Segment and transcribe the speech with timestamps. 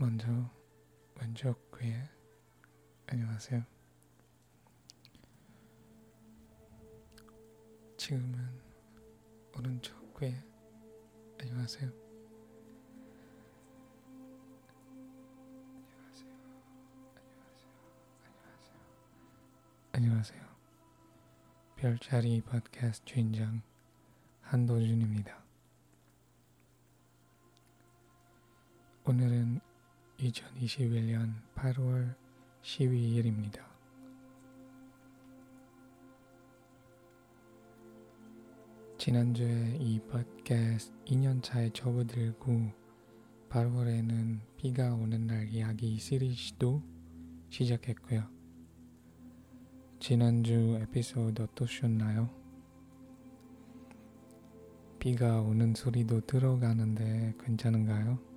[0.00, 0.26] 먼저
[1.20, 2.08] 왼쪽 귀에
[3.06, 3.62] 안녕하세요.
[7.98, 8.62] 지금은
[9.54, 10.42] 오른쪽 귀에
[11.38, 11.90] 안녕하세요.
[15.76, 16.32] 안녕하세요.
[18.24, 18.80] 안녕하세요.
[19.92, 20.42] 안녕하세요.
[21.76, 23.60] 별자리 팟캐스트 주인장
[24.40, 25.44] 한도준입니다.
[29.04, 29.60] 오늘은
[30.20, 32.14] 2021년 8월
[32.62, 33.60] 12일입니다.
[38.98, 42.70] 지난주에 이 팟캐스트 2년차에 접어들고
[43.48, 46.82] 8월에는 비가 오는 날 이야기 시리즈도
[47.48, 48.28] 시작했고요.
[49.98, 52.28] 지난주 에피소드 어떠셨나요?
[54.98, 58.29] 비가 오는 소리도 들어가는데 괜찮은가요?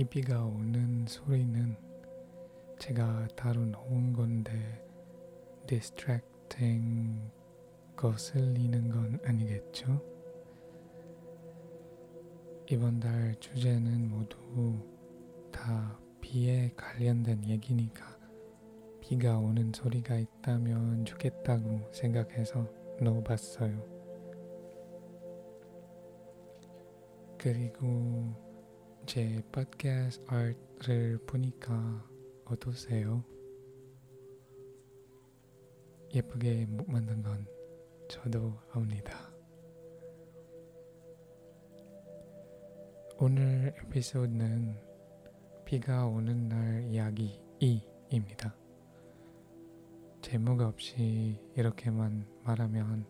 [0.00, 1.76] 이 비가 오는 소리는
[2.78, 4.82] 제가 다뤄놓은 건데
[5.66, 7.30] distracting
[7.96, 10.02] 거슬리는 건 아니겠죠?
[12.70, 14.78] 이번 달 주제는 모두
[15.52, 18.18] 다 비에 관련된 얘기니까
[19.02, 22.66] 비가 오는 소리가 있다면 좋겠다고 생각해서
[23.02, 23.84] 넣어봤어요.
[27.36, 28.49] 그리고
[29.10, 31.72] 제 팟캐스트 아트를 보니까
[32.44, 33.24] 어떠세요?
[36.14, 37.44] 예쁘게 못 만든 건
[38.08, 39.18] 저도 압니다.
[43.18, 44.76] 오늘 에피소드는
[45.64, 48.54] 비가 오는 날 이야기 2입니다.
[50.22, 53.04] 제목 없이 이렇게만 말하면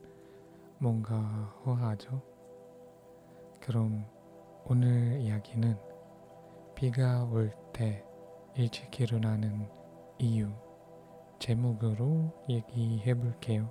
[0.78, 1.20] 뭔가
[1.66, 2.22] 허하죠?
[3.60, 4.06] 그럼
[4.64, 5.89] 오늘 이야기는
[6.80, 8.02] 비가 올 때
[8.56, 9.68] 일찍 일어나는
[10.18, 10.48] 이유
[11.38, 13.70] 제목으로 얘기해 볼게요.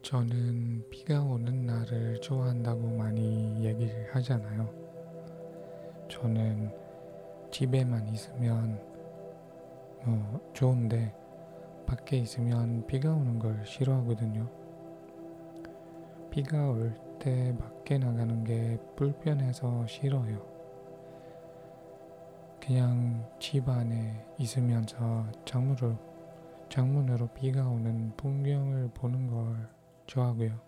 [0.00, 4.72] 저는 비가 오는 날을 좋아한다고 많이 얘기를 하잖아요.
[6.08, 6.72] 저는
[7.50, 8.80] 집에만 있으면
[10.06, 11.12] 뭐 좋은데
[11.84, 14.48] 밖에 있으면 비가 오는 걸 싫어하거든요.
[16.30, 20.46] 비가 올 때 밖에 나가는 게 불편해서 싫어요.
[22.60, 25.96] 그냥 집 안에 있으면서 창문으로,
[26.68, 29.68] 창문으로 비가 오는 풍경을 보는 걸
[30.06, 30.60] 좋아하고요.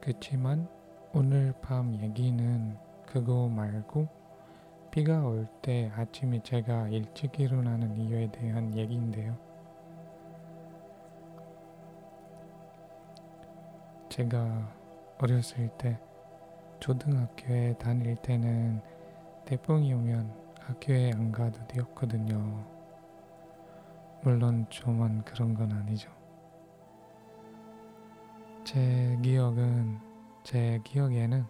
[0.00, 0.68] 그렇지만
[1.12, 4.08] 오늘 밤 얘기는 그거 말고
[4.90, 9.36] 비가 올 때 아침에 제가 일찍 일어나는 이유에 대한 얘기인데요.
[14.08, 14.72] 제가
[15.18, 15.98] 어렸을 때
[16.80, 18.80] 초등학교에 다닐 때는
[19.44, 22.64] 태풍이 오면 학교에 안 가도 되었거든요.
[24.22, 26.10] 물론 저만 그런 건 아니죠.
[28.64, 29.98] 제 기억은
[30.42, 31.44] 제 기억에는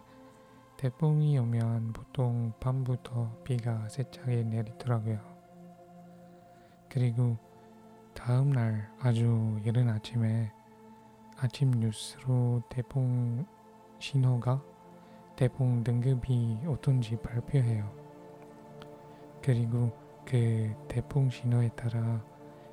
[0.77, 5.19] 태풍이 오면 보통 밤부터 비가 세차게 내리더라고요.
[6.89, 7.37] 그리고
[8.15, 10.53] 다음 날 아주 이른 아침에
[11.37, 13.45] 아침 뉴스로 태풍
[13.99, 14.63] 신호가
[15.37, 17.91] 태풍 등급이 어떤지 발표해요.
[19.43, 19.91] 그리고
[20.25, 22.25] 그 태풍 신호에 따라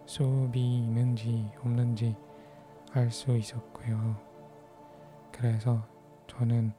[0.06, 2.16] 수업이 있는지 없는지
[2.94, 4.16] 알 수 있었고요.
[5.32, 5.88] 그래서
[6.28, 6.74] 저는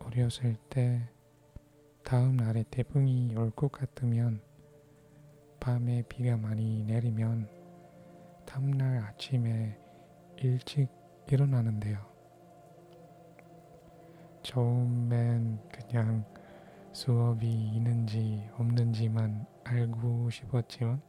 [0.00, 1.08] 어렸을 때
[2.04, 4.40] 다음 날에 태풍이 올 것 같으면
[5.60, 7.48] 밤에 비가 많이 내리면
[8.46, 9.76] 다음날 아침에
[10.38, 10.88] 일찍
[11.30, 11.98] 일어나는데요.
[14.42, 16.24] 처음엔 그냥
[16.92, 21.00] 수업이 있는지 없는지만 알고 싶었지만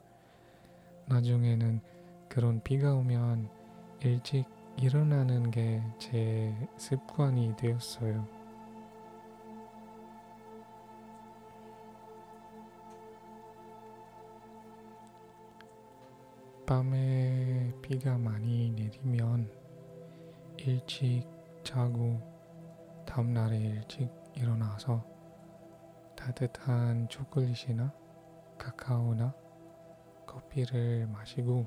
[1.06, 1.80] 나중에는
[2.30, 3.50] 그런 비가 오면
[4.02, 4.46] 일찍
[4.78, 8.37] 일어나는 게 제 습관이 되었어요.
[16.68, 19.50] 밤에 비가 많이 내리면
[20.58, 21.24] 일찍
[21.64, 22.20] 자고
[23.06, 25.02] 다음날에 일찍 일어나서
[26.18, 27.94] 따뜻한 초콜릿이나
[28.58, 29.34] 카카오나
[30.26, 31.66] 커피를 마시고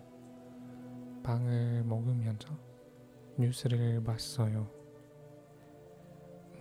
[1.23, 2.50] 빵을 먹으면서
[3.38, 4.69] 뉴스를 봤어요.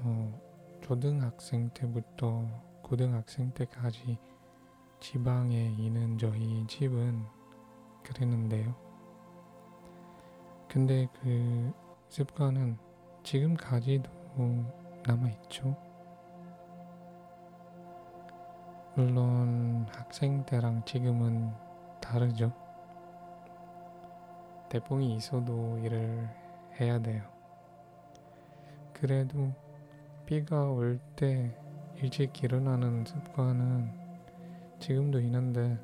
[0.02, 2.48] 뭐 초등학생 때부터
[2.84, 4.18] 고등학생 때까지
[5.02, 7.39] 지방에 있는 저희 집은
[8.04, 8.76] 그랬는데요.
[10.68, 11.74] 근데 그
[12.10, 12.78] 습관은
[13.24, 14.10] 지금까지도
[15.06, 15.76] 남아있죠.
[18.96, 21.54] 물론 학생 때랑 지금은
[22.02, 22.52] 다르죠.
[24.70, 26.30] 대풍이 있어도 일을
[26.80, 27.24] 해야 돼요.
[28.94, 29.54] 그래도
[30.26, 31.58] 비가 올 때
[31.96, 33.92] 일찍 일어나는 습관은
[34.80, 35.78] 지금도 있는데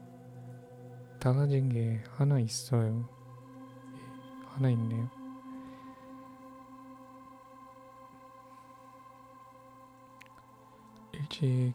[1.25, 3.09] 달라진 게 하나 있어요.
[4.45, 5.09] 하나 있네요.
[11.13, 11.73] 일찍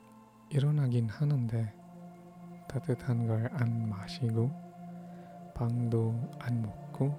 [0.50, 1.74] 일어나긴 하는데
[2.68, 4.52] 따뜻한 걸 안 마시고
[5.56, 7.12] 빵도 안 먹고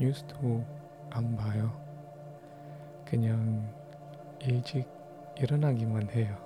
[0.00, 0.64] 뉴스도
[1.10, 1.70] 안 봐요.
[3.06, 3.72] 그냥
[4.40, 4.88] 일찍
[5.36, 6.36] 일어나기만 해요.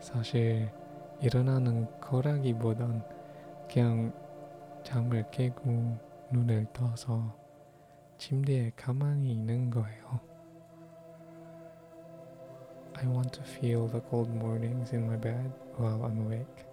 [0.00, 0.68] 사실
[1.20, 3.19] 일어나는 거라기보단
[3.72, 4.12] 그냥
[4.82, 5.96] 잠을 깨고
[6.32, 7.38] 눈을 떠서
[8.18, 10.20] 침대에 가만히 있는 거예요.
[12.96, 16.66] I want to feel the cold mornings in my bed while I'm awake.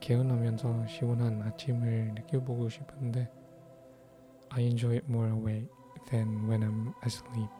[0.00, 3.30] 개운하면서 시원한 아침을 느껴보고 싶은데
[4.48, 5.68] I enjoy it more awake
[6.08, 7.50] than when I'm asleep.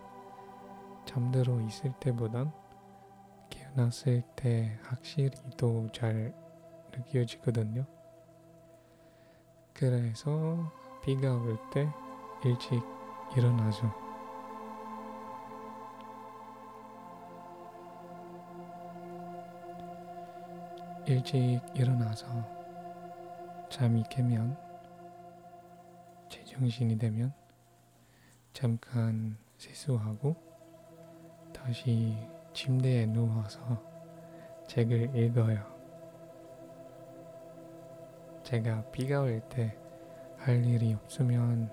[1.04, 2.50] 잠들어 있을 때보단
[3.50, 6.32] 깨어났을 때 확실히 더 잘
[6.96, 7.84] 느껴지거든요.
[9.72, 10.70] 그래서
[11.02, 11.88] 비가 올 때
[12.44, 12.82] 일찍
[13.36, 13.92] 일어나죠.
[21.06, 22.26] 일찍 일어나서
[23.68, 24.56] 잠이 깨면
[26.28, 27.32] 제정신이 되면
[28.52, 30.36] 잠깐 세수하고
[31.52, 32.16] 다시
[32.52, 33.60] 침대에 누워서
[34.68, 35.79] 책을 읽어요.
[38.50, 39.80] 제가 비가 올 때
[40.40, 41.70] 할 일이 없으면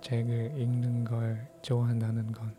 [0.00, 2.56] 책을 읽는 걸 좋아한다는 건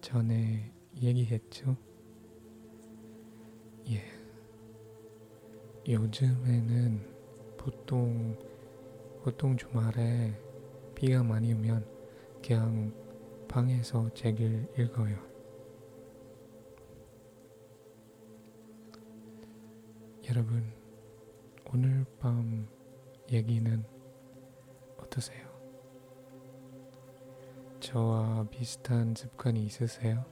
[0.00, 1.76] 전에 얘기했죠.
[3.90, 4.04] 예.
[5.86, 7.04] 요즘에는
[7.58, 8.38] 보통
[9.24, 10.32] 보통 주말에
[10.94, 11.84] 비가 많이 오면
[12.46, 12.94] 그냥
[13.48, 15.18] 방에서 책을 읽어요.
[20.28, 20.72] 여러분,
[21.74, 22.68] 오늘 밤
[23.32, 23.84] 얘기는
[24.96, 25.44] 어떠세요?
[27.80, 30.24] 저와 비슷한 습관이 있으세요?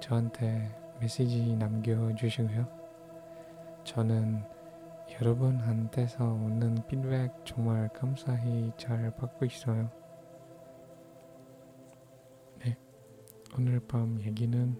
[0.00, 2.66] 저한테 메시지 남겨주시고요.
[3.84, 4.42] 저는
[5.20, 9.90] 여러분한테서 오는 피드백 정말 감사히 잘 받고 있어요.
[12.60, 12.78] 네,
[13.58, 14.74] 오늘 밤 얘기는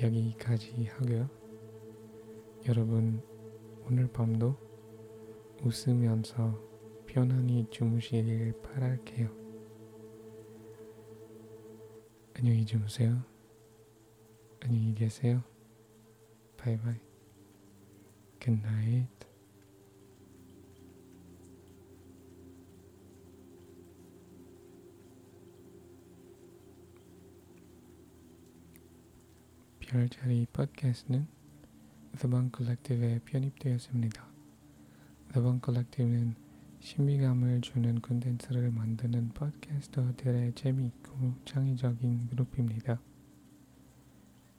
[0.00, 1.30] 여기까지 하고요.
[2.66, 3.22] 여러분,
[3.86, 4.56] 오늘 밤도
[5.62, 6.58] 웃으면서
[7.06, 9.28] 편안히 주무시길 바랄게요.
[12.34, 13.22] 안녕히 주무세요.
[14.60, 15.42] 안녕히 계세요.
[16.56, 16.96] 바이바이.
[18.40, 19.26] Good night.
[29.80, 31.33] 별자리 팟캐스트는
[32.16, 34.24] The Bang Collective에 편입되었습니다.
[35.32, 36.36] The Bang Collective는
[36.80, 43.00] 신비감을 주는 콘텐츠를 만드는 팟캐스터들의 재미있고 창의적인 그룹입니다.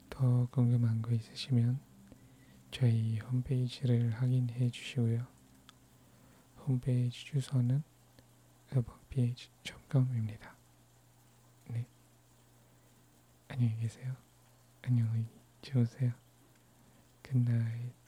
[0.10, 1.80] 더 궁금한 거 있으시면
[2.72, 5.26] 저희 홈페이지를 확인해 주시고요.
[6.68, 7.84] 홈페이지 주소는
[8.74, 10.56] abongph.com입니다.
[11.70, 11.88] 네.
[13.48, 14.16] 안녕히 계세요.
[14.82, 15.26] 안녕히
[15.62, 16.25] 주무세요.
[17.32, 18.05] Good night.